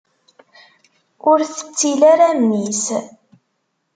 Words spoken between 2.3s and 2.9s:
mmi-s.